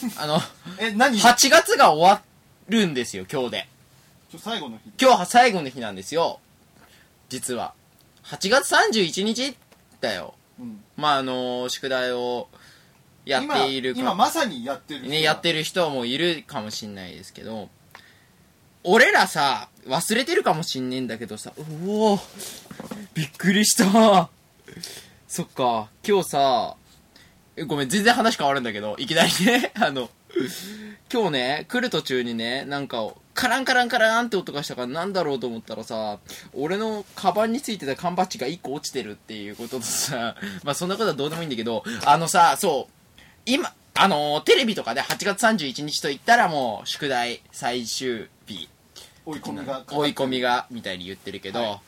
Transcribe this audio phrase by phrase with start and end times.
[0.18, 0.40] あの、
[0.78, 2.22] え、何？8月が終わ
[2.68, 3.68] るんですよ、今日で。
[4.30, 4.92] ちょ最後の日。
[5.00, 6.40] 今日は最後の日なんですよ。
[7.28, 7.74] 実は。
[8.24, 9.56] 8月31日
[10.00, 10.34] だよ。
[10.58, 10.82] うん。
[10.96, 12.48] まあ、あの宿題を
[13.24, 15.14] やっている今、今まさにやってる人が。
[15.14, 17.68] ね、やってる人もいるかもしんないですけど、
[18.82, 22.20] 俺らさ、忘れてるかもしんねえんだけどさ、うおー
[23.14, 24.28] びっくりした。
[25.28, 26.85] そっか、今日さ、え
[27.64, 30.10] ごめん、全然話変わるんだけど、いきなりね、 あの、
[31.10, 36.18] 今日ね、来る途中にね、なんか、カランカランカランって音がしたからなんだろうと思ったらさ、
[36.52, 48.68] 俺のカバンについてた缶バッジが1個落ちてるっていうこととさ、 まあそんなことはどうでもいいんだけど、あのさ、そう、今、あのーテレビとかで8月31日と言ったらもう、宿題最終日、
[49.24, 49.84] 追い込みが。
[49.88, 51.78] 追い込みが、みたいに言ってるけど、はい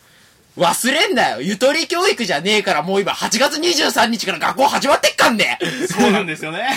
[0.58, 1.40] 忘れんなよ。
[1.40, 5.58] ゆとり教育じゃねえからもう今8月23日から学校始まってっかんね
[5.88, 6.68] そうなんですよね。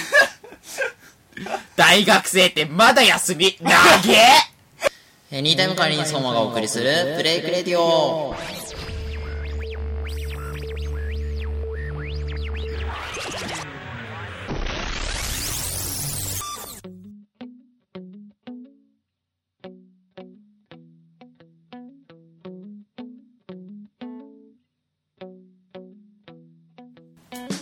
[1.75, 3.57] 大学生ってまだ休み。
[3.61, 3.71] な
[4.03, 4.17] げ
[5.31, 8.35] えニータイム管理人相馬がお送りするブレイクレディオ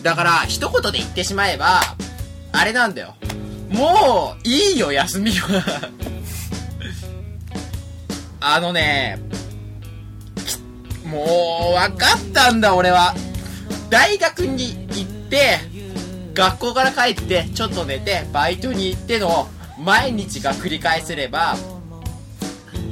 [0.02, 1.80] だから一言で言ってしまえば
[2.52, 3.14] あれなんだよ。
[3.70, 5.90] もういいよ休みは。
[8.40, 9.20] あのね
[11.04, 13.14] もう分かったんだ俺は。
[13.90, 15.58] 大学に行って
[16.32, 19.48] 学校から帰ってちょっと寝てバイトに行っての
[19.78, 21.56] 毎日が繰り返せれば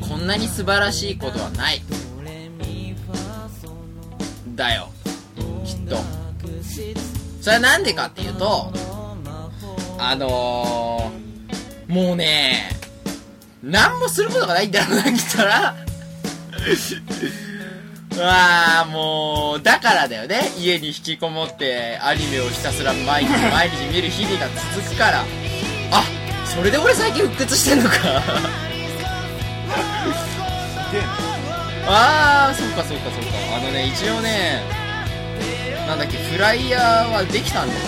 [0.09, 1.83] こんなに素晴らしいことはない。
[4.57, 4.89] だよ。
[5.65, 6.18] きっと。
[7.41, 8.73] それはなんでかっていうと
[9.99, 12.71] あのー、もうね
[13.63, 15.75] 何もすることがないんだろうなきっとな
[18.17, 20.51] うわあもうだからだよね。
[20.59, 25.25] 家に引きこもってアニメをひたすら毎日 毎日見る日々が続くから。
[25.93, 26.05] あ
[26.45, 27.97] それで俺最近復活してんのか。
[30.91, 31.01] で、
[31.87, 33.57] ああそうかそうかそうか。
[33.57, 34.63] あのね一応ね
[35.87, 37.81] なんだっけフライヤーはできたんだよ。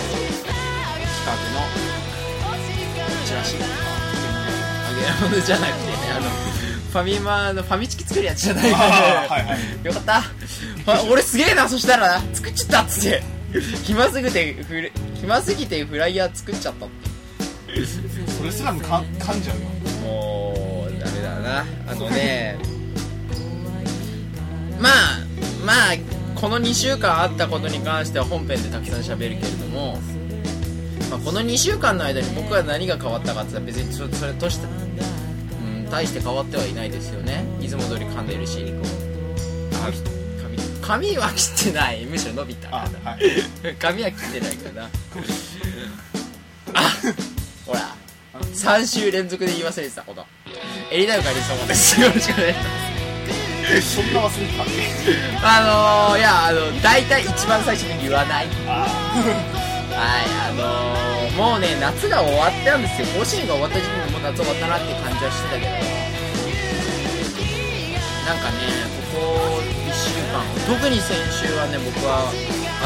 [1.54, 1.90] の。
[3.26, 3.56] チラシ。
[3.56, 6.30] あげるものじゃなくてねあの
[6.90, 9.86] ファミマのファミチキ作るやつじゃないから、はいはい。
[9.86, 10.16] よかった。
[10.16, 12.20] あ俺すげえなそしたら。
[12.20, 13.22] な作っちゃったっつって。
[13.84, 17.80] 暇すぎてフレ暇すぎてフライヤー作っちゃったって。
[18.38, 19.62] それすらもか噛んじゃうよ。
[20.02, 21.64] もうダメだな。
[21.88, 22.58] あのね。
[24.80, 24.92] まあ
[25.64, 29.98] まあこの2週間あったことに関しては本編でたくさん喋るけれども、
[31.10, 37.44] まあ、この2週間の間に僕は何が変わったかって言ったら別にそそれとして、うん、大して変わってはいないですよね。
[37.60, 38.72] いつも通り噛んでるし
[39.74, 39.90] あ
[40.80, 42.06] 髪髪は切ってない。
[42.06, 42.68] むしろ伸びた。
[42.74, 43.76] あ、はい。
[43.78, 44.88] 髪は切ってないからな。
[46.74, 46.90] あ
[47.66, 47.94] ほら。
[48.54, 50.24] 3週連続で言い忘れてたこと。
[50.90, 52.89] エリダウカリソモですよろしくお願いします
[53.78, 54.82] そんな忘れてたっけ？
[55.42, 58.48] あのー、いやあの大体一番最初に言わない。
[58.66, 58.86] あ
[59.94, 63.06] はいあのー、もうね夏が終わったんですよ。
[63.18, 65.70] 甲子園が終わった時期にもう夏終わったなって感じはしてたけど。
[68.26, 68.58] なんかね
[69.12, 72.30] ここ1週間特に先週はね僕は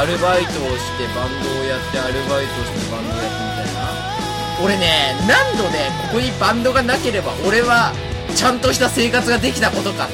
[0.00, 3.84] アルバイトをしてバンドをやってアルバイトをしてバンドをやってみたいな。
[4.64, 7.92] 俺ね何度ねここにバンドがなければ俺は
[8.34, 10.08] ちゃんとした生活ができたことか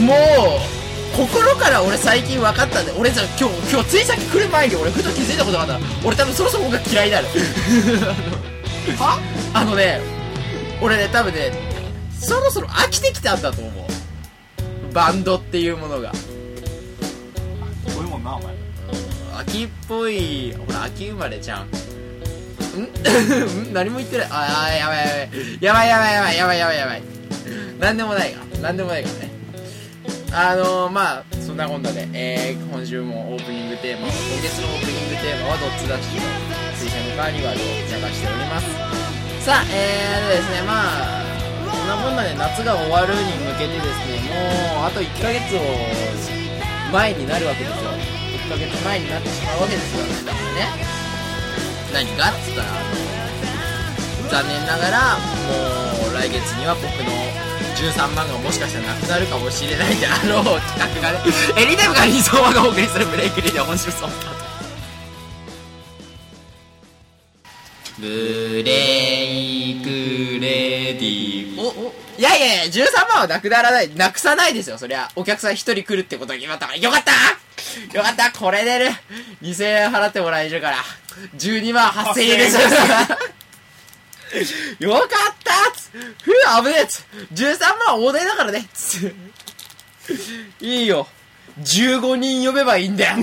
[0.00, 0.16] もう
[1.16, 5.78] 心から俺最近分かったんで俺さ今日今日ついさっき来る前に俺ふと気づいたことがあった。
[6.04, 7.26] 俺多分そろそろ僕が嫌いになる。
[8.98, 9.18] は？
[9.54, 10.00] あのね
[10.82, 11.52] 俺ね多分ね
[12.20, 13.74] そろそろ飽きてきたんだと思う。
[14.92, 16.10] バンドっていうものが。
[16.10, 16.16] こ
[18.00, 18.54] ういうもんな、お前。
[19.40, 20.54] 秋っぽい。
[20.66, 21.66] ほら秋生まれじゃん。
[21.66, 21.68] ん？
[23.70, 23.72] ん？
[23.72, 24.28] 何も言ってない。
[24.30, 24.98] ああやばい
[25.60, 25.88] やばい。
[25.88, 27.02] やばいやばいやばいやばいやばい。
[27.78, 28.38] なんでもないが。
[28.60, 29.30] なんでもないがね
[30.34, 36.26] あのー、まあそんなこんなで、えー、今週もオープニングテーマを今月のオープニングテーマはドッツダッシュの
[36.74, 38.66] 水星のカーニバルを流しております。
[39.46, 41.22] さあえーとですねまあ
[41.70, 44.26] そんなもんなで夏が終わるに向けてですね
[44.74, 45.62] もうあと1ヶ月を
[46.90, 47.94] 前になるわけですよ。
[47.94, 50.66] 1ヶ月前になってしまうわけですよねだからね。
[51.94, 52.74] 何かっつったら
[54.42, 61.18] 残念ながらもう来月には僕の13万がもしかしたらなくなるかもしれないであろう企画がね
[61.60, 64.16] エリデブが理想がお送りするブレイクリーで本週そんな
[67.98, 69.88] ブレイク
[70.40, 74.78] レディおいやいやいや13万はなくならないなくさないですよ。
[74.78, 76.78] そりゃお客さん1人来るってことが決まったから。
[76.78, 77.12] よかった
[77.96, 79.00] よかったこれでね
[79.42, 80.78] 2000円払ってもらえるから。
[81.36, 82.58] 12万8000円です
[84.78, 85.08] よかっ
[85.44, 85.90] たつ。
[86.22, 87.04] ふう危ねえつ。
[87.32, 88.66] 13万大台だからね。
[88.72, 89.14] つ
[90.60, 91.06] いいよ。
[91.60, 93.16] 15人呼べばいいんだよ。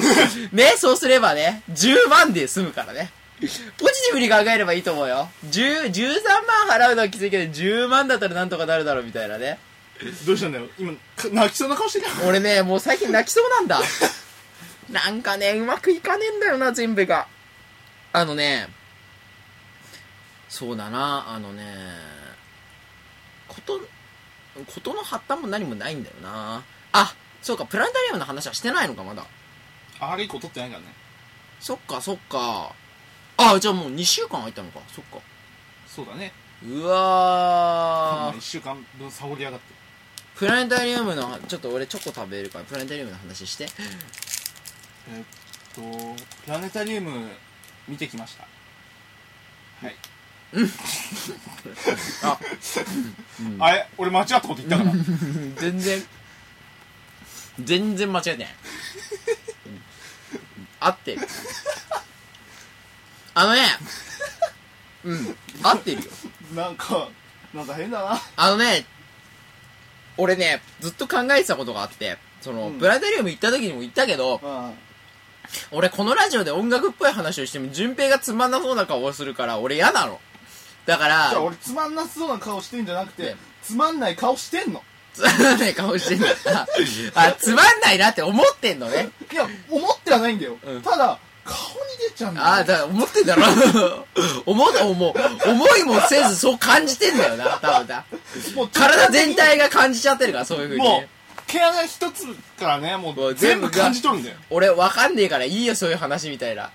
[0.51, 3.11] ねそうすればね10万で済むからね。
[3.41, 5.29] ポジティブに考えればいいと思うよ。
[5.49, 6.21] 10 13
[6.69, 9.59] 万払うのはきついけど10万だったらなんとかなるだろうみたいなね。
[10.25, 10.67] どうしたんだよ？
[10.79, 13.81] 今か泣きそうな顔してるやん俺ねもう最近泣きそうなんだ。
[14.89, 17.27] なんかねうまくいかねえんだよな全部が。
[18.13, 18.67] あのね
[20.51, 21.29] そうだな。
[21.29, 21.63] あのね
[23.47, 23.79] こと
[24.67, 26.61] ことの発端も何もないんだよな。
[26.91, 27.65] あそうか。
[27.65, 29.25] プラネタリウムの話はしてないのかまだ。
[30.01, 30.87] あれ以降撮ってないからね。
[31.61, 32.73] そっかそっか。
[33.37, 34.81] あじゃあもう2週間空いたのか。
[34.89, 35.19] そっか。
[35.87, 36.33] そうだね。
[36.67, 38.37] うわー。
[38.37, 39.73] 1週間分サボりやがって。
[40.35, 43.69] プラネタリウムのちょっと俺チョコ食べるからプラネタリウムの話して。
[45.13, 45.23] えっ
[45.73, 45.81] と
[46.43, 47.29] プラネタリウム
[47.87, 48.45] 見てきました。
[49.81, 49.95] はい
[52.23, 52.39] あ、
[53.59, 53.87] あれ？
[53.97, 54.91] 俺間違ったこと言ったから
[55.57, 56.03] 全然。
[57.63, 58.47] 全然間違えてない。
[59.67, 59.81] うん。
[60.79, 61.21] 合ってる。
[63.33, 63.61] あのね。
[65.05, 65.35] うん。
[65.63, 66.11] 合ってるよ。
[66.55, 67.09] なんか
[67.53, 68.21] なんか変だな。
[68.35, 68.85] あのね。
[70.17, 72.79] 俺ねずっと考えてたことがあってその、うん。
[72.79, 74.73] プラネタリウム行った時にも言ったけどうん。
[75.71, 80.19] 俺このラジオで音楽っぽい話をしても順平がつまんなそうな顔をするから俺嫌なの
[80.85, 84.81] だからじゃあ俺つまんなそうな顔してんじゃなくてねつまんない顔してんの。
[85.13, 86.27] つまんない顔してんだ
[87.15, 89.09] あつまんないなって思ってんのね。
[89.31, 90.81] いや思ってはないんだよ、うん。
[90.81, 91.75] ただ顔に
[92.09, 92.47] 出ちゃうんだよ。
[92.47, 93.43] ああ、だから思ってんだろ。
[94.45, 95.13] 思う、思う、
[95.49, 98.05] 思いもせずそう感じてんだよな、多分だ。
[98.55, 100.87] もう体全体が感じちゃってるから、そういう風に。
[100.87, 101.09] もう
[101.47, 102.25] 毛穴一つ
[102.57, 104.37] からねももうう全部感じ取るんだよ。
[104.49, 106.69] 俺わかんねえからいいよ、そういう話みたいな。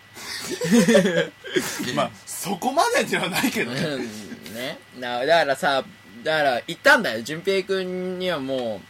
[1.95, 2.11] まあ
[2.47, 3.81] そこまでではないけどね、
[4.55, 4.79] ね。
[5.01, 5.85] だからさ、
[6.23, 8.81] だから言ったんだよ、淳平くんにはも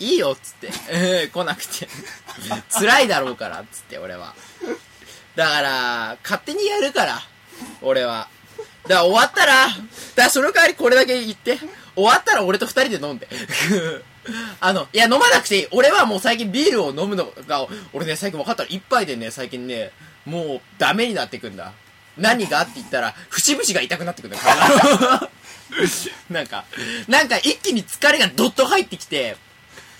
[0.00, 1.28] う、いいよ、っつって。
[1.28, 1.86] 来なくて。
[2.72, 4.34] 辛いだろうから、っつって、俺は。
[5.36, 7.20] だから、勝手にやるから、
[7.82, 8.28] 俺は。
[8.84, 9.78] だから終わったら、だか
[10.16, 11.58] らその代わりこれだけ言って、
[11.94, 13.28] 終わったら俺と二人で飲んで。
[14.60, 15.68] あの、いや飲まなくていい。
[15.72, 19.90] 俺はもう最近ビールを飲むのが、俺ね、最近分かったら一杯でね、最近ね、
[20.24, 21.74] もうダメになってくんだ。
[22.18, 25.30] 何がって言ったら、節々が痛くなってくるんだよ、体
[26.30, 26.64] なんか、
[27.06, 29.36] なんか一気に疲れがどっと入ってきて、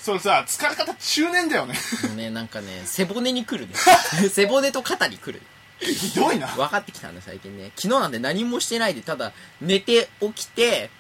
[0.01, 1.75] それさ疲れ方中年だよね
[2.05, 3.75] もうね、なんかね、背骨に来るね。
[4.33, 5.43] 背骨と肩に来る。
[5.81, 7.73] ひどいな分かってきたんだ、最近ね。
[7.77, 10.91] 昨日なんて何もしてないで、ただ、寝て起きて、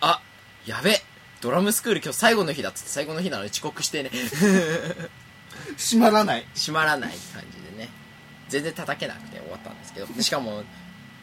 [0.00, 0.20] あ、
[0.66, 1.02] やべ、
[1.40, 4.10] ドラムスクール今日最後の日だっつって最後の日なのに遅刻してね、
[5.76, 7.90] 閉まらない閉まらない感じでね。
[8.52, 10.22] 全然叩けなくて終わったんですけど。
[10.22, 10.62] しかも、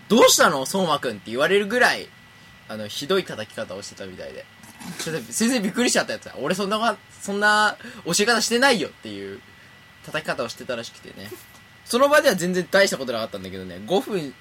[0.08, 0.66] どうしたの？
[0.66, 2.10] 相馬くんって言われるぐらい、
[2.68, 4.46] あの、ひどい叩き方をしてたみたいで。
[4.98, 9.42] ちょっと先生びっくりしちゃったやつだ俺そんな、そんな教え方してないよっていう
[10.06, 11.30] 叩き方をしてたらしくてね。
[11.86, 14.34] その場では全然大したことなかったんだけどね、5分、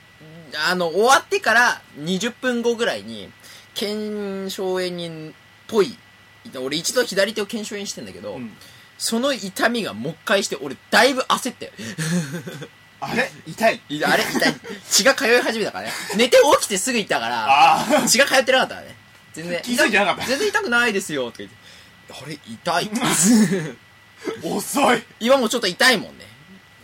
[0.71, 3.31] あの、終わってから20分後ぐらいに、
[3.75, 5.33] 腱鞘炎にっ
[5.67, 5.99] ぽい、
[6.59, 8.57] 俺一度左手を腱鞘炎してんだけど、うん
[8.99, 11.73] その痛みがもう一回して、俺だいぶ焦って。
[13.01, 13.31] あれ？
[13.47, 13.81] 痛い？
[14.05, 14.55] あれ痛い。
[14.91, 15.93] 血が通い始めたからね。
[16.17, 18.97] 寝て起きてすぐ行ったから、ああ血が通ってなかったからね。
[19.33, 19.63] 全然。
[19.63, 21.57] 気づいてなかった全然痛くないですよ、とか言って。
[22.11, 22.91] あれ痛い。
[24.43, 26.27] 遅い今もちょっと痛いもんね。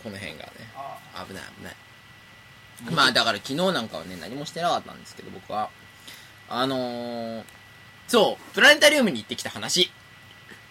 [0.03, 0.51] この辺がね。
[0.77, 1.75] あ危ない危ない。
[2.91, 5.69] まあだから昨日なんかはね、何もしてなかったんですけど、僕は。
[6.47, 7.43] あのー、
[8.07, 9.91] そう、プラネタリウムに行ってきた話。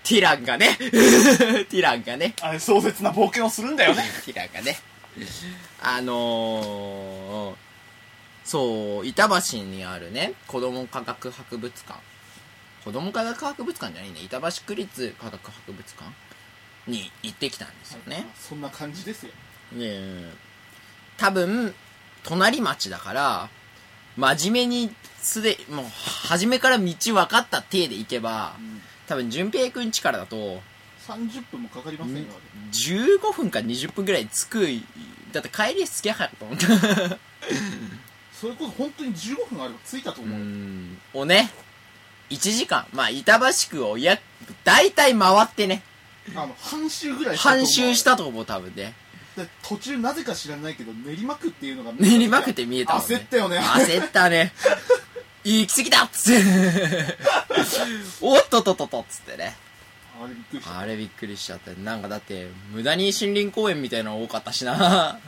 [0.04, 4.04] ティランがね、 ティランがね、あれ壮絶な冒険をするんだよね。
[4.24, 4.78] ティランがね、
[5.80, 7.56] あのー、
[8.44, 11.98] そう、板橋にあるね、子供科学博物館。
[12.84, 16.12] 子供科学博物館じゃないね、板橋区立科学博物館
[16.86, 18.26] に行ってきたんですよね。
[18.38, 19.32] そんな感じですよ。
[19.72, 20.30] ね
[21.16, 21.74] 多分
[22.24, 23.48] 隣町だから
[24.16, 25.84] 真面目にすでもう
[26.28, 28.54] 初めから道分かった体で行けば
[29.06, 30.60] 多分淳平くんちからだと
[31.06, 32.22] 30分もかかりませんよ。
[32.72, 34.66] 15分か20分ぐらい着く
[35.32, 36.66] だって帰り着きゃ早かと思った
[38.40, 40.98] それこそ本当に15分あれば着いたとう思う、ん。
[41.12, 41.50] をね。
[42.30, 42.86] 1時間。
[42.92, 44.18] まあ板橋区をや
[44.64, 45.82] 大体回ってね。
[46.34, 48.94] あの半周ぐらい半周したと思う多分ね。
[49.36, 53.16] で途中なぜか知らないけど練馬区っていうのが練馬区って見えたもんね。
[53.16, 53.58] 焦ったよね。
[53.58, 54.52] 焦ったね。
[55.44, 57.18] 行き過ぎだっつって
[58.20, 59.56] おっとっとっとっとっつってね。
[60.20, 60.78] あれびっくりした。
[60.78, 65.18] あれびっくりしちゃったなんかだって無駄に森林公園みたいなの多かったしな。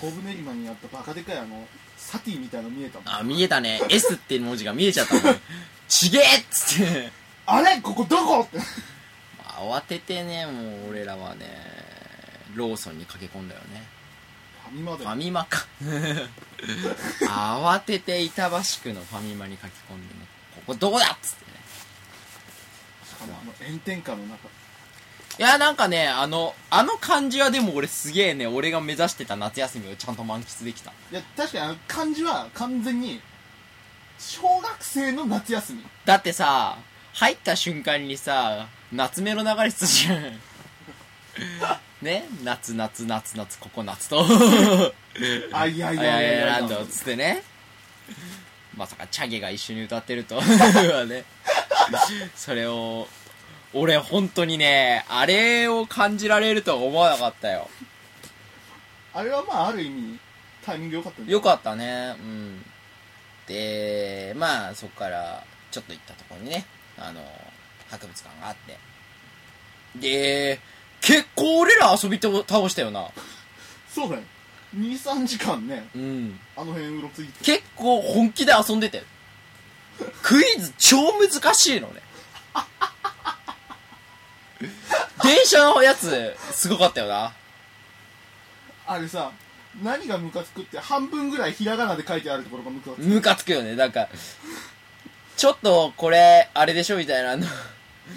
[0.00, 3.08] 東武練馬にあったバカでかいあのサティみたいなの見えたもん。
[3.08, 3.80] あ見えたね。
[3.88, 5.40] S っていう文字が見えちゃったもん
[5.88, 7.12] ちげえっつって。
[7.46, 8.40] あれここどこ？
[8.40, 8.58] って。
[9.58, 11.46] 慌ててねもう俺らはね
[12.54, 13.84] ローソンに駆け込んだよね。
[14.64, 15.04] ファミマで。
[15.04, 15.66] ファミマか。
[17.26, 20.20] 慌てて板橋区のファミマに駆け込んでね
[20.54, 21.44] ここどこだっつって
[23.18, 23.34] かも。
[23.42, 24.48] あの炎天下の中。
[25.38, 30.90] いやなんかねあのあの感じはでも俺すげえね俺が目指してた夏休みをちゃんと満喫できた。
[31.12, 33.20] いや確かにあの感じは完全に
[34.18, 35.84] 小学生の夏休み。
[36.04, 36.78] だってさ
[37.14, 40.40] 入った瞬間にさ夏目の流れてたじゃん。
[42.02, 42.24] ね？
[42.42, 44.24] 夏夏夏夏ここ夏と。
[45.52, 46.02] あいやいいやいや。
[46.02, 47.44] いややいやなんだっつってね
[48.78, 51.24] まさかチャゲが一緒に歌ってるとはね。
[52.36, 53.08] それを
[53.74, 57.68] 俺本当にねあれを感じられるとは思わなかったよ。
[59.12, 60.20] あれはまあある意味
[60.64, 62.14] タイミング良かったんだよかったね。
[62.20, 62.64] うん。
[63.48, 65.42] でまあそこから
[65.72, 66.64] ちょっと行ったところにね
[66.96, 67.20] あの
[67.90, 68.78] 博物館があって。
[69.96, 70.60] で
[71.00, 73.08] 結構俺ら遊びと倒したよな。
[73.92, 74.22] そうだよ
[74.76, 76.40] 23時間ねうん。
[76.56, 77.44] あの辺うろついて。
[77.44, 79.02] 結構本気で遊んでて
[80.22, 82.02] クイズ超難しいのね。
[85.22, 87.32] 電車のやつすごかったよな。
[88.86, 89.32] あれさ
[89.82, 93.02] 何がムカつくって半分ぐらいひらがなで書いてあるところがムカつく。
[93.02, 93.74] ムカつくよね。
[93.76, 94.08] なんか
[95.36, 96.96] ちょっとこれあれでしょ？
[96.96, 97.32] みたいな。
[97.32, 97.46] あの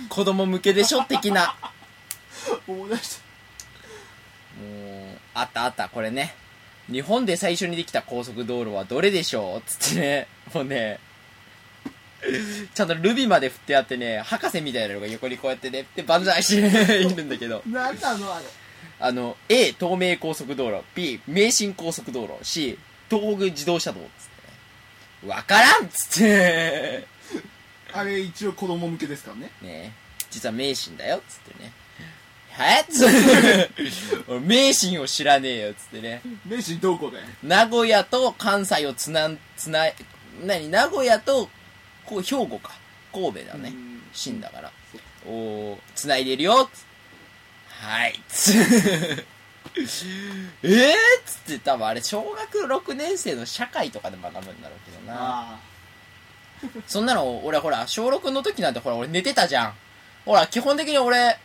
[0.09, 1.03] 子供向けでしょ？
[1.03, 1.55] 的な。
[2.67, 3.21] 思い出した。
[4.63, 5.89] もうあったあった。
[5.89, 6.35] これね
[6.89, 9.69] 日本で最初にできた高速道路はどれでしょう？
[9.69, 10.27] つってね。
[10.53, 10.99] もうね
[12.75, 17.61] ちゃんとルビまで振ってあってね博士みたいなのが横にこうやってねで万歳して いるんだけど。
[17.65, 18.45] 何なのあれ？
[18.99, 22.77] あの A 東名高速道路 B 名神高速道路 C
[23.09, 23.99] 東北自動車道。
[23.99, 24.05] つっ
[25.23, 27.07] てねわからんっつって。
[27.93, 29.51] あれ一応子供向けですからね。
[29.61, 29.93] ね
[30.29, 31.71] 実は名神だよっつってね
[32.53, 33.69] はっつって
[34.27, 37.17] 俺名神を知らねえよっつってね名神どこで？
[37.43, 39.85] 名古屋と関西をつな、つな、
[40.45, 40.69] 何？
[40.69, 41.49] 名古屋と、
[42.05, 42.71] こう、兵庫か。
[43.13, 43.71] 神戸だねう。
[43.73, 44.71] ん新だから。
[45.25, 46.85] おー、つないでるよつ
[47.69, 48.19] はい。
[48.27, 49.25] つえーっ
[51.25, 55.13] つって 多分あれ、小学6年生の社会とかで学ぶんだろうけどな。
[55.55, 55.59] あ
[56.87, 59.73] そんなの、俺ほら、小6の時なんてほら、俺寝てたじゃん。
[60.25, 61.37] ほら、基本的に俺、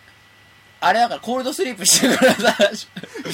[0.81, 2.87] あれだからコールドスリープしてるからさ、あ機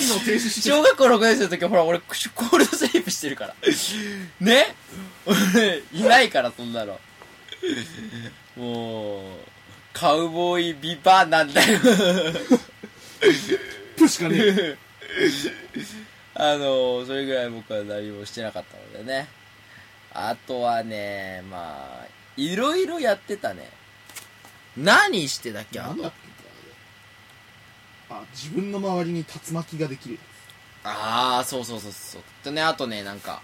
[0.07, 3.55] 能停止して小学校6年生の時ほら俺コールドスリープしてるから。
[4.41, 4.75] ね？
[5.27, 7.01] 俺いないからそんなの。
[8.57, 9.23] もう
[9.93, 11.81] カウボーイビバなんだよ。
[13.97, 14.37] プしかね。
[14.39, 14.77] え
[16.35, 19.29] あのそれぐらい僕は何もしてなかったのでね。
[20.15, 22.07] あとはねまあ
[22.37, 23.69] いろいろやってたね。
[24.77, 25.81] 何してたっけ？
[25.81, 25.89] あと。
[25.91, 26.32] なんだっけ？
[28.33, 30.19] 自分の周りに竜巻ができる。
[30.85, 32.23] ああそうそうそうそう。
[32.45, 33.43] でねあとねなんか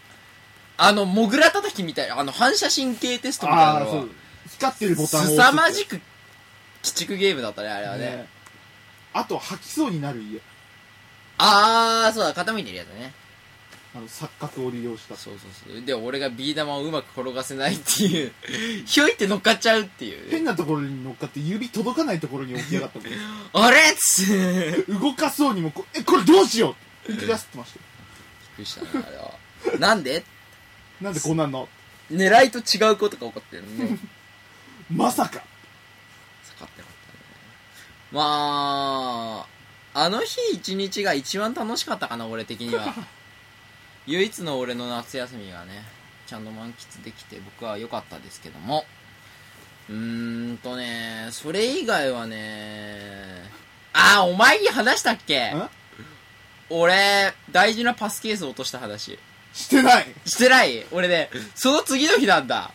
[0.76, 4.04] あのモグラ叩きみたいなあの反射神経テストみたいなのは
[4.50, 6.02] 光ってるボタンを凄まじく鬼
[6.82, 8.06] 畜ゲームだったねあれはね。
[8.06, 8.28] ね。
[9.12, 10.40] あと吐きそうになる家。
[11.38, 13.12] ああそうだ傾いてるやつね
[13.98, 15.16] あの錯覚を利用した。
[15.16, 15.84] そうそうそう。
[15.84, 18.32] で俺がビー玉をうまく転がせないっていう。
[18.86, 20.30] ひょいって乗っかっちゃうっていう。
[20.30, 23.08] 変なところに乗っかって指届かないところに起き上がったもん
[23.66, 26.76] あれっつ動かそうにもこえこれどうしよ
[27.08, 27.12] う？
[27.12, 27.82] って気がすってましたよ。
[28.56, 29.78] くりしたなあれは。
[29.78, 30.24] なんで？
[31.00, 31.68] なんでこんなんの？
[32.12, 33.98] 狙いと違うことが起こってるね
[34.90, 35.30] まさか。
[35.30, 37.18] 使ってなかったね。
[38.12, 39.58] まあ
[39.94, 42.94] あの日一日が一番楽しかったかな俺的には
[44.08, 45.84] 唯一の俺の夏休みがね
[46.26, 48.84] ちゃんと満喫できて僕は良かったですけども。
[49.88, 53.42] うーんとねそれ以外はね
[53.92, 55.50] あお前に話したっけ？
[55.50, 55.68] ん
[56.70, 59.18] 俺大事なパスケース落とした話。
[59.52, 60.06] してない。
[60.24, 60.86] してない？
[60.90, 62.72] 俺ねその次の日なんだ。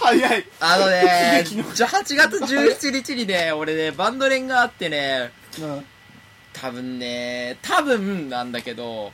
[0.00, 0.46] 早い。
[0.60, 1.64] あのね、悲劇の。
[1.64, 5.84] 8月17日にね、俺ね、バンド練があってね、うん。
[6.52, 9.12] 多分ね、多分なんだけど、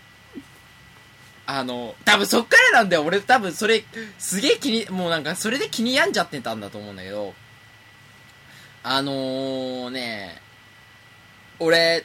[1.47, 3.03] あの、多分そっからなんだよ。
[3.03, 3.85] 俺多分それ、
[4.19, 7.35] すげえ気に、もうなんかそれで気に病んじゃってたんだと思うんだけど、
[8.83, 10.41] あのー、ね、
[11.59, 12.05] 俺、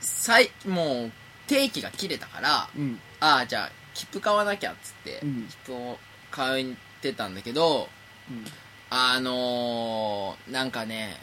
[0.00, 1.12] さい、もう、
[1.46, 3.00] 定期が切れたから、うん。
[3.20, 5.46] ああ、じゃあ、切符買わなきゃっつって、うん。
[5.48, 5.98] 切符を
[6.30, 7.88] 買ってたんだけど、
[8.30, 8.44] うん。
[8.90, 11.16] あのー、なんかね、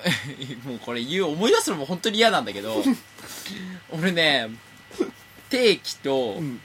[0.64, 2.82] もうこれ言う、思い出すのも本当に嫌なんだけど、
[3.90, 4.48] 俺ね、
[5.50, 6.60] 定期とうん。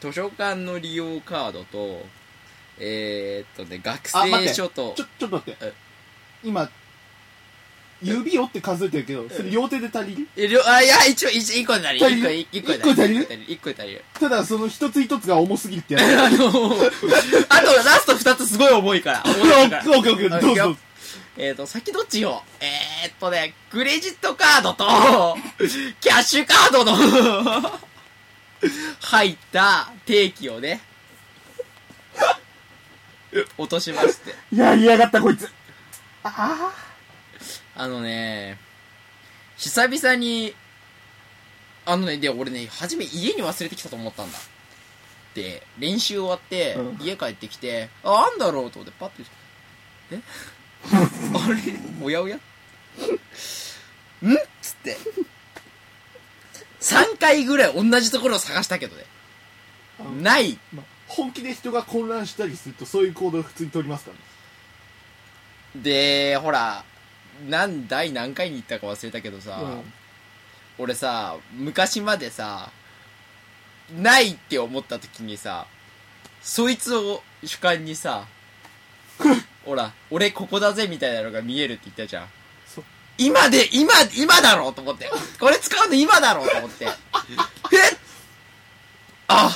[0.00, 2.04] 図書館の利用カードと、
[2.78, 5.64] えー、っとね、学生書とちょ、ちょっと待って。
[5.64, 5.72] え
[6.42, 6.68] 今
[8.02, 10.28] 指をって数えてるけどそれ両手で足りる？
[10.36, 12.04] えりょあ、いや、一応、一一個になる。
[12.04, 12.32] 足りる？
[12.52, 13.22] 一個、一個に一個足りる？
[13.22, 13.44] 一個になる。
[13.48, 14.04] 一個に足りる。
[14.20, 16.02] ただその一つ一つが重すぎるってやつ。
[16.20, 19.24] あの、あとラスト二つすごい重いから。
[19.24, 19.82] オ 重いから。
[19.82, 20.76] ッケーオッケーオッケーどうぞ
[21.36, 21.56] えー。
[21.56, 24.84] と、先どっちよえーっとね、クレジットカードと、
[26.00, 27.80] キャッシュカードの、
[29.00, 30.80] 入った定期をね、
[33.58, 34.34] 落としまして。
[34.52, 35.50] いやりやがったこいつ。
[36.22, 36.72] あ
[37.76, 38.58] あのね、
[39.56, 40.54] 久々に、
[41.84, 44.38] あのね、で、俺ね、初め家に忘れてきたと思ったんだ。
[45.34, 47.04] で、練習終わって、うん。
[47.04, 49.24] 家帰ってきて、あ、あんだろうと思って、パッて、
[50.12, 50.20] え？
[50.94, 51.56] あれ？
[52.00, 52.36] おやおや？
[52.36, 52.38] ん？
[52.38, 52.40] っ
[54.62, 54.96] つって。
[56.84, 59.04] 3回ぐらい同じところを探したけどね。
[60.00, 60.58] あない。
[60.72, 64.22] まあ本気で人が混乱したりするとそういう行動を普通に取りますからね
[65.82, 66.84] で、ほら、
[67.46, 69.92] なん、第何回に行ったか忘れたけどさ、うん
[70.76, 72.72] 俺さ、昔までさ、
[73.96, 75.68] ないって思った時にさ、
[76.42, 78.26] そいつを主観にさ、
[79.64, 82.28] ほら、俺ここだぜみたいなのが見えるって言ったじゃん。
[83.16, 85.10] 今で、今、今だろうと思って。
[85.38, 86.84] これ使うの今だろうと思って。
[86.86, 86.90] え？
[89.28, 89.50] あ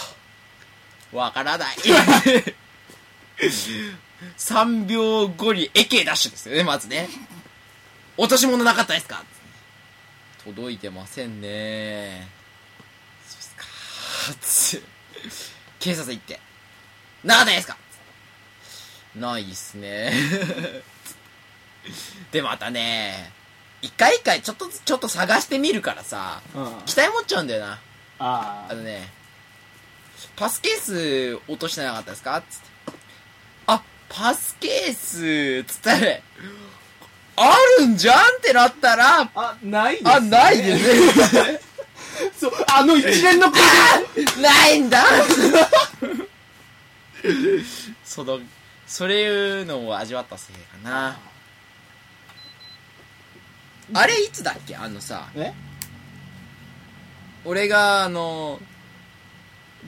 [1.12, 1.76] わからない。
[4.36, 7.08] 3秒後にエケダッシュですよね、まずね。
[8.16, 9.22] 落とし物なかったですか？
[10.44, 12.26] 届いてませんね
[13.26, 14.82] そうっすか
[15.78, 16.40] 警察行って。
[17.22, 17.76] なかったですか？
[19.14, 20.12] ないっすね
[22.33, 23.33] で、またね、
[23.82, 27.78] 一回一回ちょっとずつ、ちょっと探してみるからさ、うん期待持っちゃうんだよな。
[28.18, 29.08] ああのね、
[30.36, 32.42] パスケース落としてなかったですか？
[32.48, 32.66] つって。
[33.66, 36.18] あ、パスケースつったら、
[37.36, 41.60] あるんじゃんってなったら、あないです、あ、ないですね。
[42.36, 43.56] そうあの一連のこ
[44.34, 45.04] と ないんだ
[48.04, 48.40] その、
[48.88, 51.16] それいうのを味わったせいかな。
[53.94, 54.77] あれいつだっけ？
[54.77, 55.53] あのさ、え？
[57.44, 58.61] 俺があの、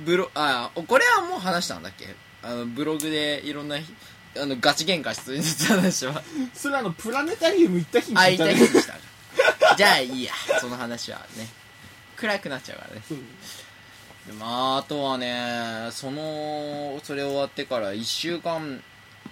[0.05, 2.15] ブロ、あ、これはもう話したんだっけ？
[2.43, 3.93] あの、ブログでいろんなひ、
[4.41, 6.23] あの、ガチ喧嘩してた話は。
[6.55, 9.77] それあのプラネタリウム行った日にあ、言い聞いたねたいことした。
[9.77, 11.49] じゃあいいや、その話はね。
[12.17, 13.03] 暗くなっちゃうからね。
[13.07, 13.19] そう
[14.27, 18.83] でまあ、あとはね、その、それ終わってから1週間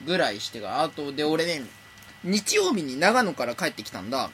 [0.06, 1.62] ぐらいしてから、あと、で、俺ね、
[2.24, 4.30] 日曜日に長野から帰ってきたんだ。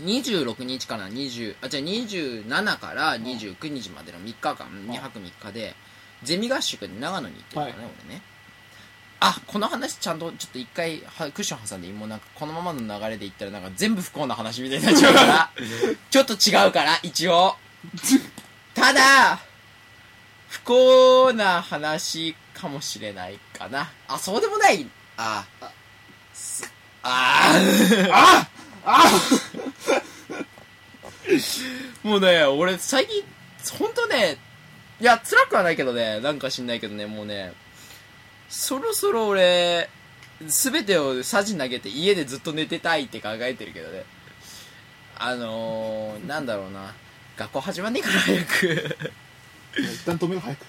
[0.00, 4.56] 26日から20、あ、じゃあ27から29日までの3日間、
[4.86, 5.74] 2泊3日で、
[6.22, 8.22] ゼミ合宿で長野に行ってるからね、はい俺ね。
[9.20, 15.50] あ、この話ちゃんとちょっと一回はクッション挟んでいいもうなんかこのままの流れで言ったらなんか全部不幸な話みたいになっちゃうから、
[16.10, 17.56] ちょっと違うから、一応。
[18.74, 19.40] ただ、
[20.48, 23.90] 不幸な話かもしれないかな。
[24.06, 24.86] あ、そうでもない。
[25.16, 25.44] あ、
[26.32, 26.70] す
[27.02, 28.48] あーあ
[28.84, 29.02] あ
[32.02, 33.22] もうね、俺最近、
[33.78, 34.38] ほんとね、
[35.00, 37.52] いや、辛くはないけどね、なんか知んないけどね、もうね、
[38.48, 39.88] そろそろ俺、
[40.48, 44.04] すべてをさじ投げて家でずっと寝てたいって考えてるけどね。
[45.16, 46.94] あのー、なんだろうな。
[47.36, 48.96] 学校始まんねえから早く。
[49.76, 50.66] 一旦止めろ早く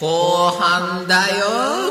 [0.00, 1.90] 後半だよあ、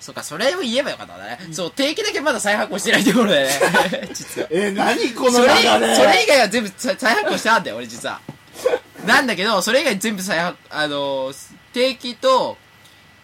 [0.00, 1.38] そっか、それを言えばよかったね。
[1.52, 4.08] そう、定期だけまだ再発行してないところだよね。
[4.14, 4.48] 実は。
[4.50, 8.20] えー、何この流れそれ以外は全部再再発行してあんだよ、俺実は。
[9.04, 12.56] なんだけど、それ以外全部再発、あのー、定期と、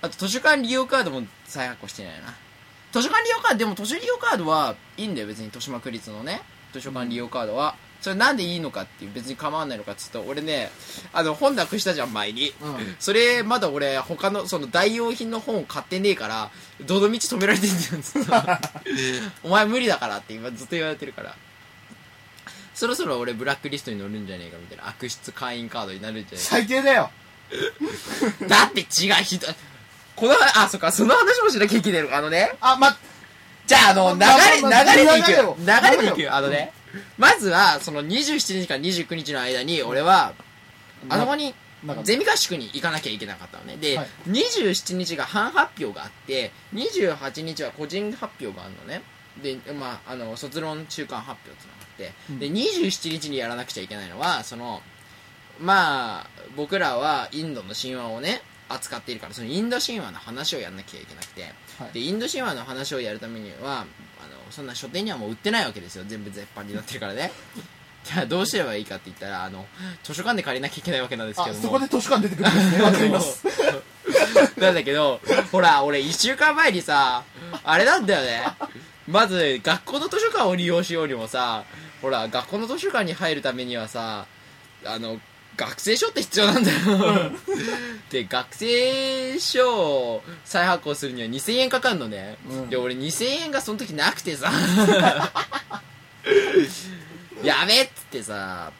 [0.02, 2.34] あと図書館利用カードも再発行してないな。
[2.92, 6.42] 図書館利用カード、でも図書利用カードはいいんだよ、別に豊島区立のね。
[6.72, 7.76] 図書館利用カードは。
[8.04, 10.70] それなんでいいのかっていう、別に構わないのかって言うと、俺ね、
[11.14, 12.52] あの、本なくしたじゃん、前に。
[12.60, 16.50] うんそれ、まだ俺、他の、その、代用品の本を買ってねえから、
[16.82, 18.32] どの道止められてんだよ、ずっと。
[19.42, 21.34] お前無理だからって今ずっと言われてるから。
[22.74, 27.10] そろそろ俺ブラックリストに乗るんじゃねえかみたいな悪質会員カードになるんじゃね最低だよ
[27.50, 28.48] えか。
[28.48, 29.54] だって違う、ひどい。
[30.14, 32.14] この、あ、そっか、その話もしなきゃいけないの。
[32.14, 32.54] あのね。
[32.60, 32.94] あま
[33.66, 35.56] じゃあ、あの、流れ、流れでいくよ。
[35.58, 36.34] 流れでいくよ。
[36.34, 36.74] あのね。
[37.18, 40.34] まずは、その27日から29日の間に、俺は、
[41.08, 41.54] あそこに、
[42.02, 43.76] ゼミ合宿に行かなきゃいけなかったのね。
[43.76, 44.08] で、はい。
[44.26, 49.02] 27日が班発表があって、28日は個人発表があるのね。
[49.42, 52.38] で、まあ、あの、卒論中間発表ってのがあって、うん。
[52.38, 54.82] で、27日にやらなくちゃいけないのは、その、
[55.60, 61.42] まあ、僕らはインドの神話をね、扱っているから、そのインド神話の話をやんなきゃいけなくて、
[61.78, 61.92] はい。
[61.92, 63.86] で、インド神話の話をやるためには、
[64.50, 66.04] そんな書店にはもう売ってないわけですよ。
[66.06, 67.32] 全部絶版になってるからね。
[68.04, 69.66] じゃあどうすればいいかって言ったら、あの、
[70.02, 71.58] 図書館で借りなきゃいけないわけなんですけども。
[71.58, 73.44] あそこで図書館出てくるんですね わかります
[74.58, 77.24] なんだけど、ほら、俺一週間前にさ、
[77.62, 78.46] あれなんだよね。
[79.08, 81.64] まず、学校の図書館を利用しようにもさ、
[82.02, 84.26] ほら、学校の図書館に入るためにはさ、
[84.84, 85.18] あの、
[85.56, 86.78] 学生証って必要なんだよ。
[88.10, 92.36] で、学生証を再発行するには2000円かかるのね。
[92.48, 92.70] うん。
[92.70, 94.50] で、俺2000円がその時なくてさ、
[97.42, 98.72] やべっつってさ、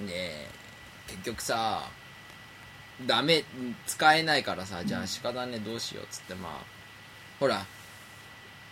[0.00, 0.48] ね
[1.08, 1.90] 結局さ、
[3.06, 3.44] ダメ、
[3.86, 6.52] 使えないからさ、じゃあ仕方ね、どうしようっつって、まあ、
[7.40, 7.66] ほら、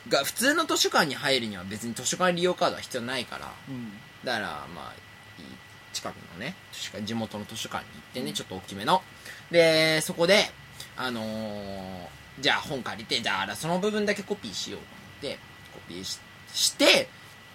[0.09, 3.93] が、普通の図書館に入るには別に図書館利用カードは必要ないから、うん。
[4.25, 5.10] だから、まあ、
[5.93, 6.55] 近くのね、
[7.05, 9.03] 地元の図書館に行ってね、ちょっと大きめの。
[9.51, 10.51] で、そこで、
[10.97, 12.07] あのー
[12.41, 14.87] じゃあ本借りて、じゃあその部分だけコピーしようと
[15.29, 15.39] 思って、
[15.75, 16.19] コピーし
[16.53, 17.09] して、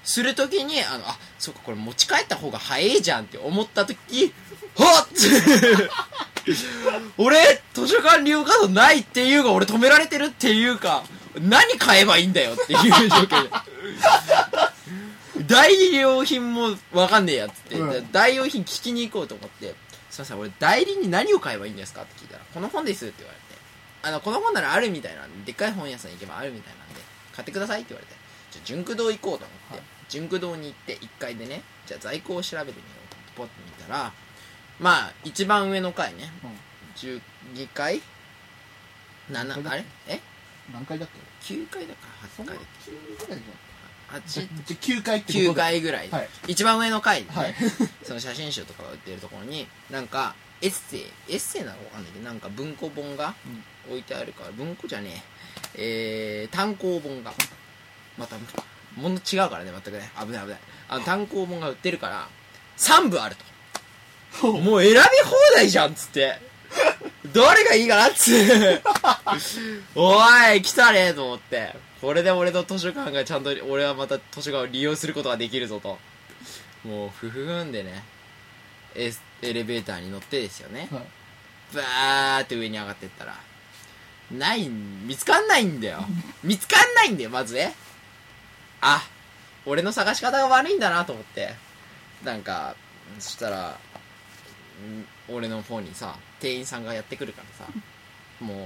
[0.03, 4.31] するときに、あの、あ、そっか、これ持ち帰った方が早いじゃんって思ったとき、
[4.77, 5.07] はっ
[7.17, 11.03] 俺、図書館利用カードないっていうか、俺止められてるっていうか、
[11.39, 13.49] 何買えばいいんだよっていう状況で。
[15.47, 17.89] 代用品もわかんねえやっつって、うん。
[17.91, 19.75] で代用品聞きに行こうと思って、
[20.09, 23.43] すいません、俺代理に何を買えばいいんですかって聞いたら、この本ですって言われて、
[24.03, 27.01] あの、この本ならあるみたいなんで、でっかい本屋さん行けばあるみたいなんで、
[27.33, 28.13] 買ってくださいって言われて、
[28.51, 29.83] じゃあ、純駆堂行こうと思って、はい。
[30.07, 34.13] 純駆堂に行って、1階でね、じゃあ在庫を調べてみようとポッと見たら、
[34.79, 36.31] まあ、一番上の階ね、
[36.95, 37.21] 12
[37.73, 38.01] 階？
[39.31, 39.69] 何階 ?7、だっけ？
[39.69, 39.85] あれ？
[40.07, 40.21] え？
[40.73, 41.09] 何階だっ
[41.41, 41.99] ?9 階だか
[42.37, 43.43] 8階だっけ？9階け
[44.19, 46.29] ?8、じゃ9階ってこと9で階ぐらい、はい。
[46.47, 47.55] 一番上の階でね、はい。
[48.03, 53.33] その写真集とかが売ってるところになんかエッセイエッセイなのかわかんないけどなんか文庫本が
[53.89, 55.23] 置いてあるから文庫じゃね
[55.75, 56.43] え。
[56.43, 57.33] えー、単行本が。
[58.17, 58.37] また
[58.95, 60.09] もの違うからね全くね。
[60.19, 60.59] 危ない危ない。
[60.87, 62.29] あの単行本が売ってるから
[62.77, 64.53] 3部あると。
[64.53, 65.01] もう選び放
[65.55, 66.39] 題じゃんっつって
[67.35, 68.81] どれがいいかなっつって
[69.93, 70.21] お
[70.55, 71.75] い来たねと思って。
[71.99, 75.99] これで俺の図書館がちゃんと俺はまた図書館を利用することができるぞと。
[76.85, 78.05] もうふふふんでね。
[78.95, 80.87] エスエレベーターに乗ってですよね。
[80.89, 81.03] はい。
[81.75, 83.35] バーって上に上がってったら。
[84.31, 86.05] ない見つかんないんだよ。
[86.41, 87.75] 見つかんないんだよまずね。
[88.79, 89.05] あ
[89.65, 91.53] 俺の探し方が悪いんだなと思って。
[92.23, 92.77] なんか
[93.19, 93.75] そしたらん
[95.29, 97.71] 俺の方にさ店員さんがやってくるからさ
[98.39, 98.57] もう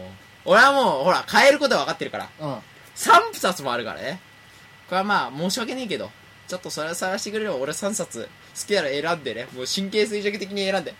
[0.46, 2.58] 俺はもうほら買えることは分かってるからうん。
[2.96, 4.20] 3冊もあるからね。
[4.90, 6.10] これはまあ申し訳ねえけど
[6.48, 8.28] ちょっとそれを探してくれれば俺3冊
[8.60, 9.48] 好きなら選んでね。
[9.56, 10.94] もう神経衰弱的に選んで。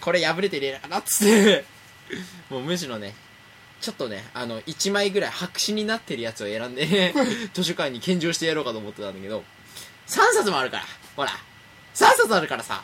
[0.00, 1.64] これ破れてねえなっつって。
[2.50, 3.14] もうむしろね
[3.80, 7.14] ちょっとねあの1枚ぐらい白紙になってるやつを選んでね
[7.54, 9.42] 図書館に献上してやろうかと思ってたんだけど
[10.06, 10.84] 3冊もあるから
[11.16, 11.30] ほら。
[11.94, 12.82] 3冊あるからさ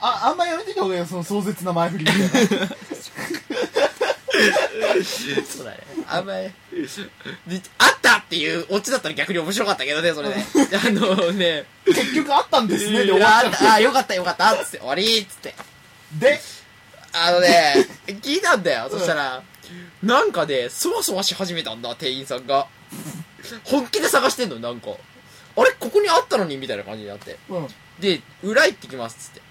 [0.00, 2.68] ああんまやめてた方がいいよその壮絶な前振りみたいな
[5.04, 5.78] そうだね。
[6.06, 6.48] あんまり、
[7.46, 10.44] であったっていうオチだったら逆に面白かったけどね、それね。
[10.54, 15.50] あのね、結局あったんですねで終わっちゃっああ、よかったよかったっつって、終わりっつって。
[15.50, 15.56] て
[16.18, 16.40] で
[17.12, 17.74] あのね、
[18.06, 18.88] 聞いたんだよ。
[18.90, 19.42] そしたら、
[20.02, 22.66] なんかね、そわそわし始めたんだ、店員さんが。
[23.64, 24.90] 本気で探してんの、なんか。
[25.56, 27.38] あれここにあったのにみたいな感じになって。
[27.48, 29.47] うんで、裏行ってきますっつって。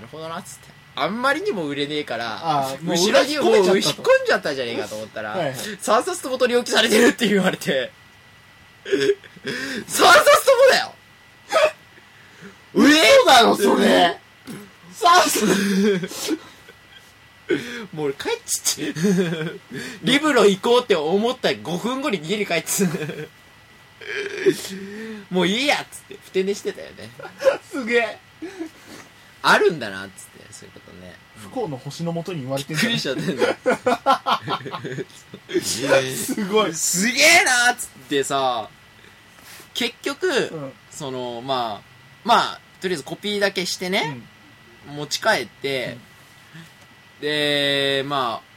[0.00, 0.80] あ、なるほどなっつって。
[0.96, 7.92] あんまりにも売れねえからあ、ーもう後ろにもう裏引っ込んじゃったんじゃねえかと思ったら、はいはい3冊とも取り置きされてるって言われて、
[8.84, 8.90] 3
[9.86, 10.94] 冊ともだよ
[12.74, 14.18] うえそうだろそれ
[14.92, 15.24] さあ
[17.92, 19.00] もう俺帰っちって。
[20.02, 22.68] リブロ行こうって思った5分後に家に帰って。
[25.30, 27.10] もういいやっつって、ふて寝してたよね。
[27.70, 28.18] すげえ
[29.42, 31.14] あるんだなっつって、そういうことね。
[31.36, 33.56] 不幸の星のもとに言われてびっくりしちゃってんだ。
[35.60, 36.74] すごい。
[36.74, 38.68] すげえなっつってさ、
[39.74, 40.72] 結局、うん。
[40.90, 41.88] その、まあ、
[42.24, 44.20] まあ、とりあえずコピーだけしてね、
[44.86, 45.96] 持ち帰って、
[47.20, 48.49] で、まあ、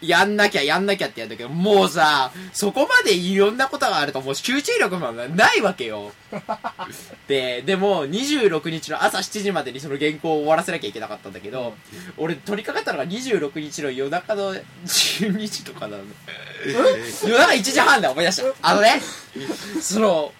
[0.00, 6.12] やんなきゃやんなきゃってやるんだけど、もうさ、そこまでいろんなことがあるともう集中力もないわけよ。
[7.28, 11.74] で、でも26日の朝7時までにその原稿を終わらせなきゃいけなかったんだけど、
[12.18, 16.04] 俺取り掛かったのが26日の夜中の12時とかなの。
[17.26, 18.54] 夜中1時半だ思い出した。
[18.62, 19.00] あのね、
[19.80, 20.32] その、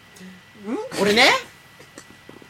[1.01, 1.31] 俺ね、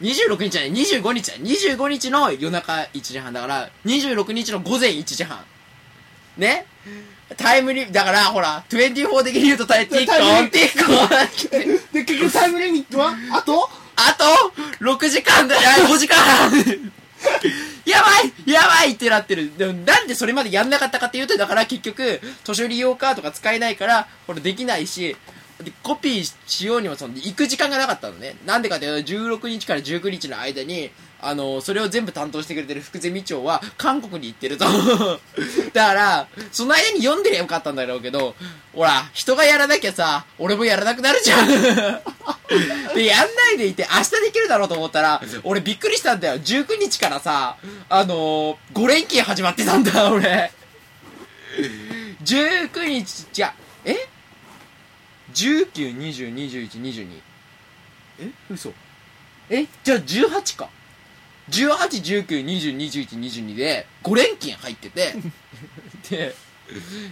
[0.01, 1.37] 26日じゃない、25日だ。
[1.37, 5.43] 25日の夜中1時半だから、26日の午前1時半。
[6.37, 6.65] ね？
[7.35, 10.23] タイムリ、だから、ほら、24的に言うとタイティック。
[10.23, 11.09] オンティックオン
[11.93, 13.69] で、結局タイムリミットはあと？
[13.97, 14.25] あと、
[14.79, 16.17] 6時間だ、いや、5時間。
[16.17, 16.51] 半
[17.85, 19.57] やばいやばいってなってる。
[19.57, 25.17] でも、なんでそれまでやんなかったかっていうと、だから結局、図書利用カードが使えないから、これできないし、
[25.63, 28.35] でコピーしようにもその、行く時間がなかったのね。
[28.45, 34.65] なんでかっていうと、16日から19日の間に、あの、それを全部担当してくれてる副ゼミ長は、韓国に行ってると。
[35.73, 38.35] だから、その間に読んでりゃよかったんだろうけど、
[38.73, 41.47] ほら、人がやらなきゃさ、俺もやらなくなるじゃん。
[42.93, 46.35] で、やんないでいて、明日できるだろうと思ったら、俺びっくりしたんだよ。
[46.39, 47.57] 19日からさ、
[47.89, 50.51] あのー、5連勤始まってたんだ、俺。
[52.23, 53.53] 19日、じゃ、
[53.85, 54.07] え
[55.33, 57.07] ?19、20、21、22。
[58.19, 58.29] え？
[58.49, 58.73] 嘘
[59.49, 59.65] え？
[59.83, 60.69] じゃあ18か。
[61.49, 65.13] 18、19、20、21、22で5連勤入ってて、
[66.09, 66.35] で、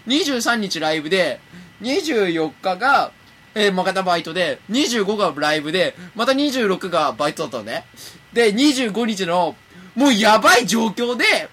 [0.07, 1.39] 23日ライブで、
[1.81, 3.11] 24日が、
[3.53, 7.85] えー、またバイトで、25がライブで、また26がバイトだったのね。
[8.33, 9.55] で、25日の、
[9.95, 11.49] もうやばい状況で、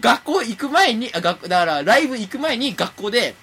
[0.00, 3.34] 学校行く前に、あ、学、だから、ライブ行く前に学校で、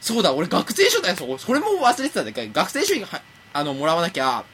[0.00, 2.94] そうだ、俺学生証だよ、それも忘れてたんだけど、学生証、
[3.52, 4.44] あの、もらわなきゃ、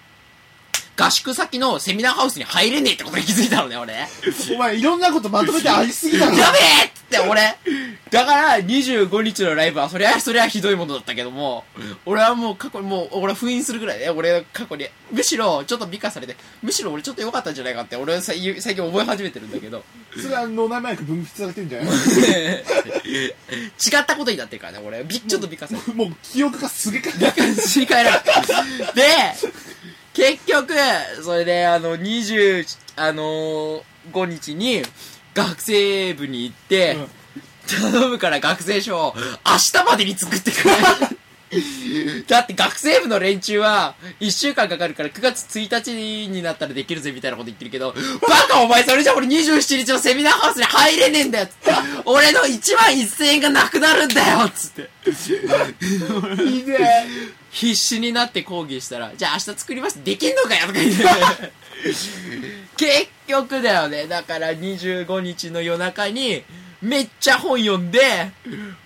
[1.02, 4.06] 合宿先のセミナーハウスに入れねえってことに気づいたのね、俺。
[4.54, 6.36] お前いろんなことまとめてありすぎだろ。
[6.36, 7.56] やべえって俺。
[8.10, 11.64] だから25日のライブはそりゃそりゃひどいものだったけども
[12.04, 19.82] 俺はもう過去にもう俺は封印するぐらいね俺は過去にむしろちょっと美化されてむしろ俺ちょっと良かったんじゃないかって俺は最近覚え始めてるんだけど。
[20.14, 21.90] それは脳内麻薬分泌されてんじゃない？
[21.90, 23.30] 違
[23.98, 25.02] ったことになってるからね俺。
[25.04, 27.00] びちょっと美化されてもう記憶がすげえ。
[27.00, 28.92] かだからすり替えられた。
[28.92, 29.02] で
[30.14, 30.75] 結局
[31.22, 32.64] それであの20
[32.96, 34.83] あのー、5日に
[35.35, 37.09] 学生部に行って、うん。
[37.66, 40.75] 頼むから学生証を明日までに作ってくれ。
[42.27, 51.72] だって学生部の連中は1週間かかるから9月1日になったらできるぜみたいなこと言ってるけどバカお前それじゃ俺27日のセミナーハウスに入れねえんだよつって。
[52.07, 54.88] 俺の1万1000円がなくなるんだよつって。
[56.42, 56.79] いいね
[57.52, 60.02] 必死になって抗議したら、じゃあ明日作ります。
[60.02, 61.52] できんのかよとか言って。
[62.78, 64.06] 結局だよね。
[64.06, 66.44] だから25日の夜中に、
[66.80, 68.00] めっちゃ本読んで、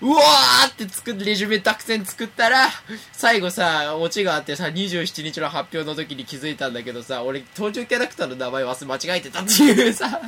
[0.01, 2.67] うわーって作って、レジュメたくさん作ったら、
[3.13, 10.21] 最後さ、オチがあってさ、27日の発表の時に気づいたんだけどさ、俺、登場キャラクターの名前忘れ間違えてたっていうさ。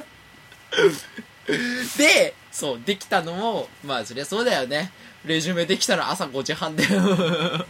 [1.97, 4.91] で、そう、できたのも、まあそりゃそうだよね。
[5.25, 7.65] レジュメできたの朝5時半だよ。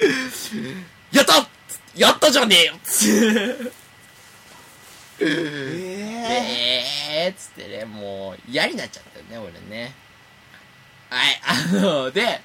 [1.12, 1.48] やった！
[1.96, 2.74] やったじゃねえよ！
[2.84, 3.08] つっ
[3.58, 3.70] て
[5.22, 6.84] え
[7.26, 9.94] えーっつってね、もう嫌になっちゃったよね、俺ね。
[11.10, 12.40] はい、あの、で、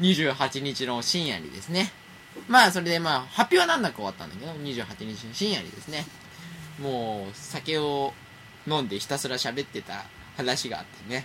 [0.00, 1.90] 28日の深夜にですね、
[2.48, 6.04] まあそれでまあ発表はなんなく終わったんだけど、28日の深夜にですね、
[6.80, 8.12] もう酒を
[8.66, 10.04] 飲んでひたすら喋ってた
[10.36, 11.24] 話があってね、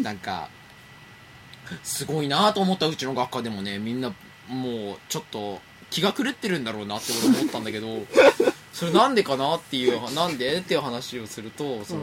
[0.00, 0.48] なんか、
[1.82, 4.12] すごいなと思ったうちの学科でもね、みんな
[4.48, 8.06] もうちょっと気が狂ってるんだろうなって俺思ったんだけど、
[8.72, 12.02] それなんでかなっていう、なんでっていう話をすると、その、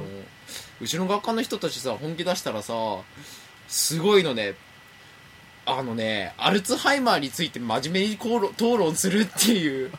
[0.82, 2.74] うちの学科の人たちさ、本気出したらさ、
[3.68, 4.56] すごいのね、
[5.66, 9.92] あのね、アルツハイマーについて真面目に討論討論するっていう。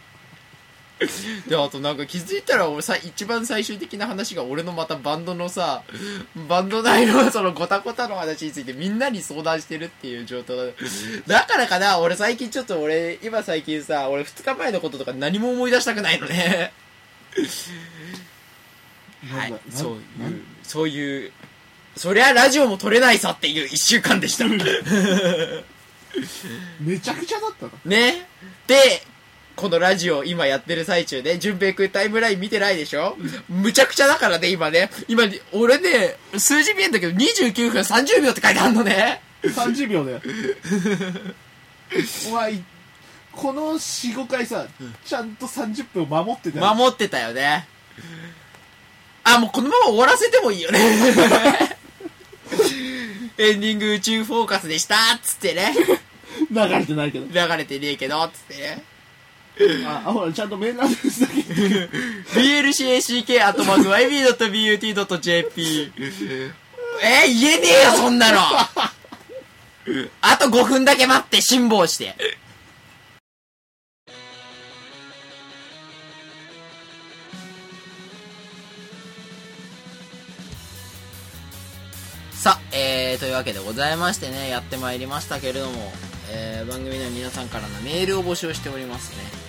[1.46, 5.82] で、あとなんか気づいたら俺さ、一番最終的な話が俺のまたバンドのさ、
[6.48, 10.64] バンド内のそのゴタゴタの話についてみんなに相談してるっていう状態だ。
[11.26, 16.72] だからかな、俺最近ちょっと俺、今最近さ、俺2日前のこととか何も思い出したくないのね。
[19.28, 20.02] はいそういう
[20.62, 21.32] そういう、
[21.96, 24.46] そりゃラジオも撮れないさっていう一週間でした。
[26.80, 28.26] めちゃくちゃだったのね。
[28.66, 29.02] で、
[29.56, 33.16] このラジオ今やってる最中で、淳平くんタイムライン見てないでしょ？
[33.48, 34.90] むちゃくちゃだからね、今ね。
[35.08, 39.22] 今、俺ね、数字見えんだけど、29分30秒って書いてあるのね。
[39.42, 40.20] 30秒だよ
[42.28, 42.54] お前
[43.30, 44.66] この45回さ
[45.04, 47.68] ちゃんと30分を守ってたよ守ってたよね。
[49.24, 50.78] あ、もうこのまま終わらせてもいいよね。
[53.38, 55.74] エンディング宇宙フォーカスでしたっつってね。
[56.50, 58.82] 流れてないけど流れてねえけど、つってね。
[59.86, 61.34] ああほらちゃんとメールアドレスだけ
[62.38, 63.12] blcack.yb.but.jp
[67.02, 68.38] え言えねえよ、そんなの
[70.20, 72.14] あと5分だけ待って、辛抱して。
[82.32, 85.92] さあ、えー、というわけでございましてね、やってまいりましたけれども、
[86.30, 89.45] えー、番組では皆さんからのメールを募集しておりますね。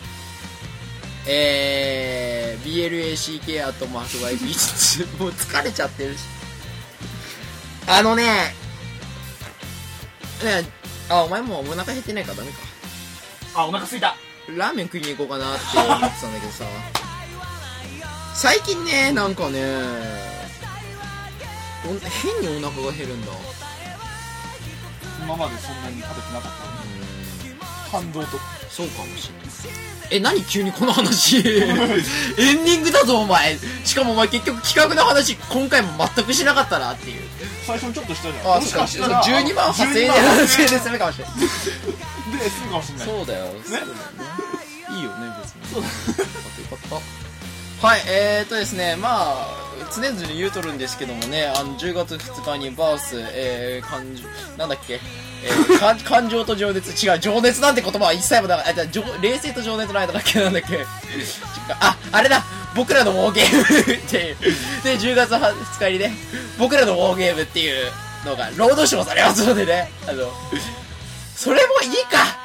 [1.30, 6.20] えー、BLACK あとマーク YB もう疲れちゃってるし。
[7.88, 8.24] あのね、
[10.44, 10.66] ね
[11.10, 12.58] あ、お前もうお腹減ってないからダメか。
[13.56, 14.16] あお腹すいた
[14.56, 16.66] ラーメン食いに行こうかなって思ってたんだけどさ。
[18.36, 19.60] 最近ね、なんかね、
[21.86, 23.32] お変にお腹が減るんだ。
[25.24, 26.52] 今までそんなに食べてなかっ
[27.92, 28.38] た感動と
[28.70, 29.48] そうかもしれない。
[30.10, 31.38] え、何急にこの話？
[31.42, 33.58] エンディングだぞ、お前。
[33.84, 37.22] しかもお前結局企画の話、今回も全くしなかったなっていう。
[37.66, 38.80] 最初にちょっとしたじゃんあ、もしか。
[38.82, 41.34] かしたら12万8000円で12万話で済むかもしれない。
[42.40, 43.46] で済むかもしれないそうだよ。
[43.66, 43.94] そうだよね。
[44.96, 45.74] いいよね、別に。
[45.74, 47.27] そうだよかったよかった。
[47.82, 54.24] はい、えーとですね、まあ、常々言うとるんですけどもね、あの、10月2日にバース、えー、感情、
[54.58, 58.84] なんだっけ、えー、 感感情と情熱、違う、情熱なんて言葉は一切もなかった。
[59.22, 60.86] 冷静と情熱の間だっけなんだっけ？
[61.80, 64.38] あ、あれだ僕らのウォーゲームっていう。
[64.84, 66.14] で、10月2日にね、
[66.58, 67.92] 僕らのウォーゲームっていう
[68.26, 70.32] のが、ロードショーされますのでね、あの、
[71.36, 72.38] それもいいか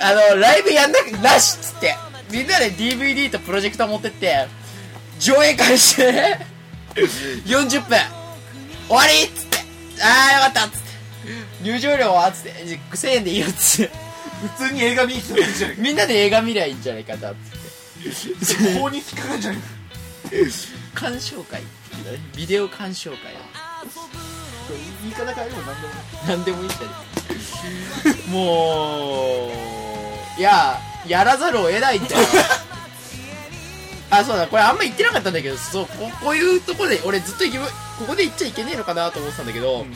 [0.00, 1.96] あの、ライブやんなく、なしっつって。
[2.30, 4.46] みんなで DVD とプロジェクター持ってって、
[5.18, 6.46] 上映会してね、
[7.46, 7.98] 40分、
[8.88, 9.58] 終わりっつって。
[10.02, 10.86] あーよかったっつって。
[11.62, 12.52] 入場料はつって、
[12.92, 13.92] 1000円でいいよっつって。
[14.58, 17.34] 普通に映画見に来たらいいじゃないみんなで映画見りゃいいんじゃないかなっ
[18.44, 18.74] つって。
[18.74, 19.68] か法に引っかかるんじゃないか。
[20.94, 21.62] 鑑賞会。
[22.36, 23.18] ビデオ鑑賞会。
[25.02, 26.90] 言い方変えれば何でもなんでもいいんだよ
[28.28, 29.48] も
[29.82, 29.85] う
[30.38, 32.26] いややらざるを得ないんだよ
[34.10, 37.44] あそうだこれあんま言ってなかったんだけどそうここういうとこで俺ずっと
[37.98, 39.94] ここで言っちゃいけねえのかなと思ってたんだけど、うん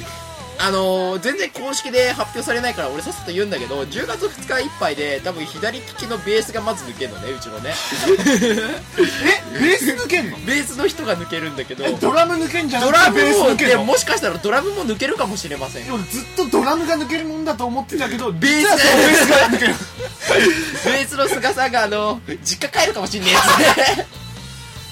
[0.63, 7.73] あのー全然公式で発表されないから俺さっさと言うんだけど10月2日いっぱいで多分左利きのベースがまず抜けるのねうちのね。
[8.17, 10.37] えベース抜けんの？
[10.47, 11.85] ベースの人が抜けるんだけど。
[11.85, 13.85] えドラム抜けんじゃなくドラムてベースもで抜けんの？
[13.85, 15.85] もしかしたらドラムも抜けるかもしれません。
[15.87, 18.77] でもずっとドラムが抜けるもんだと思ってたけどベース。
[18.77, 19.75] ベースが抜ける。
[20.85, 23.41] ベースの菅さんがあの実家帰るかもしんねえや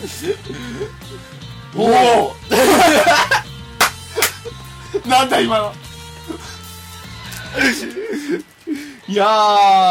[0.08, 0.34] つね
[1.76, 2.36] おお
[5.08, 5.74] なんだ今の。
[9.08, 9.26] いや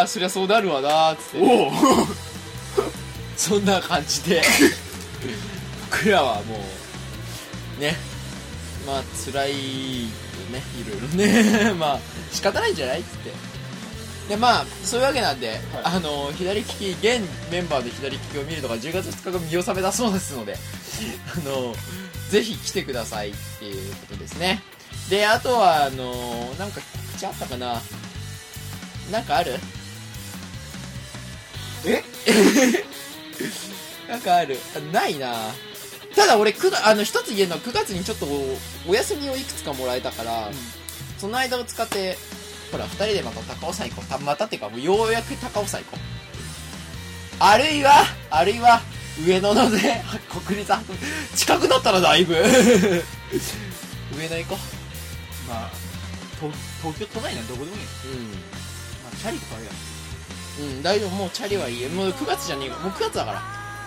[0.04, 1.72] ーそりゃそうなるわなーっつっておお
[3.36, 4.44] そんな感じで。
[5.92, 6.64] 僕らはも
[7.78, 7.96] うね。
[8.86, 10.08] まあ辛いよ
[10.52, 11.74] ねいろいろね。
[11.74, 12.00] まあ
[12.32, 13.00] 仕方ないんじゃない？
[13.02, 13.34] っつって。
[14.30, 20.58] でまあそういうわけなんで、あの左利き現メンバーで左利きを見るのが10月2日が見納めだそうですので
[21.34, 21.74] あの
[22.30, 24.62] ぜひ来てくださいっていうことですね
[25.10, 27.82] であとはあのなんか告知あったかな？
[29.12, 29.54] なんかある？
[31.86, 32.04] え？
[34.12, 34.60] なんかある。
[34.76, 35.34] あないな。
[36.16, 40.50] ただ俺9月あの一つ言えるのは9月にちょっとおお休みをいくつかもらえたから、
[41.18, 42.18] その間を使って
[42.72, 44.10] ほら2人でまた高尾山行こう。
[44.10, 46.00] たまたっていうかもうようやく高尾山行こう。
[47.40, 48.82] あるいはあるいは
[49.26, 50.04] 上野のね
[50.46, 51.00] 国立博物
[51.36, 52.36] 近くだったらだいぶ。
[54.18, 54.58] 上野行こ
[55.48, 55.70] まあ
[56.40, 58.08] 東東京都内なんてどこでもいいよ、う
[59.04, 59.74] まあ、チャリとかあるやん。
[59.74, 59.80] うん
[60.78, 61.10] うん大丈夫。
[61.12, 61.90] もうチャリはいいよ。
[61.90, 63.42] もう9月じゃねえかもう9月だから。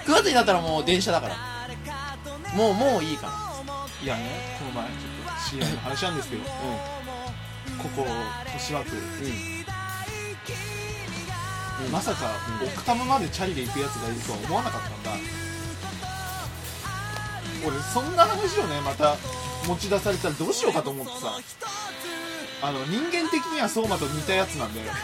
[0.06, 1.36] 9月になったらもう電車だから。
[2.54, 3.50] もうもういいか
[4.02, 4.94] いやねこの前ちょっ
[5.34, 6.44] と知り合いの話なんですけど。
[6.44, 6.56] らこ
[7.88, 8.06] こ
[8.46, 8.96] 豊島区。
[8.96, 9.00] う
[11.88, 11.90] ん。
[11.90, 15.10] まさかうん奥多摩までチャリで行くやつがいるとは思わなかったんだ。
[17.66, 19.16] 俺そんな話をねまた
[19.66, 21.38] 持ち出されたらどうしようかと思ってさ
[22.62, 25.02] あの人間的には相馬と似たやつなんでだか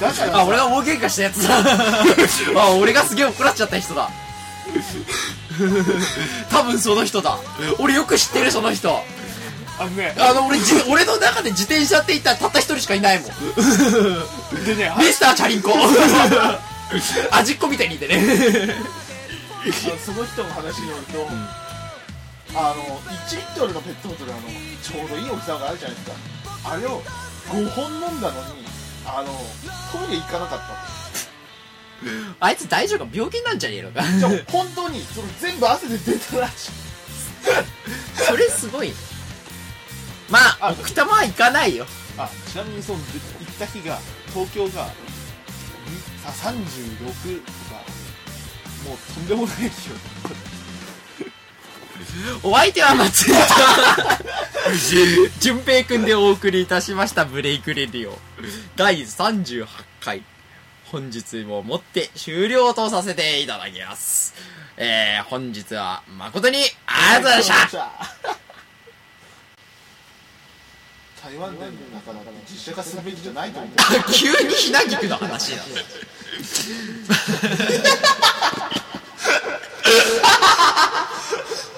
[0.00, 1.58] らさあ、俺が大喧嘩したやつだ。
[2.62, 4.08] あ、俺がすげえ怒らっちゃった人だ。
[6.50, 7.38] 多分その人だ。
[7.78, 9.02] 俺よく知ってる、その人。
[9.78, 13.30] あのねあの、俺、じ俺の中で自転車って言ったらたった一人しかいないもん。
[14.64, 15.72] でねあミスターチャリンコ。
[17.32, 18.76] 味っ子みたいにいてね。
[20.04, 21.28] その人の話によると、
[22.54, 24.42] あの1リットルのペットボトルあの
[24.82, 26.16] ちょうどいい大きさがあるじゃないですか。
[26.64, 27.00] あれを
[27.48, 28.64] 5本飲んだのに
[29.06, 29.32] あの
[29.90, 30.92] トイレ行かなかった。
[32.40, 33.10] あいつ大丈夫か？
[33.12, 34.02] 病気なんじゃねえのか？
[34.02, 36.72] じゃあ本当にそれ全部汗で出たらしい。
[38.14, 38.92] それすごい。
[40.30, 41.86] まああ奥多摩は行かないよ。
[42.18, 43.98] あちなみにその行った日が
[44.34, 44.90] 東京がに
[46.26, 47.80] あ36とか
[48.86, 49.70] もうとんでもない気温
[52.42, 53.38] お相手は松井と
[55.40, 58.18] 淳 平君でお送りいたしましたブレイクレディオ。
[58.76, 59.66] 第38
[60.00, 60.22] 回。
[60.86, 64.34] 本日ももって終了とさせていただきます。
[64.76, 67.92] えー、本日は誠にありがとうございました。
[71.22, 71.60] 台湾で
[71.94, 72.18] なから
[72.50, 73.70] 実写化すべきじゃないと思う
[74.12, 75.62] 急にひなぎくの話だ。
[80.22, 80.38] Ha
[81.66, 81.71] ha!